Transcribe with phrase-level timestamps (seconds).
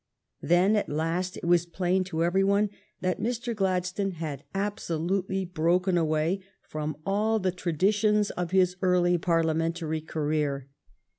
[0.41, 3.55] Then at last it was plain to every one that Mr.
[3.55, 10.69] Gladstone had absolutely broken away from all the traditions of his early Parliamentary career.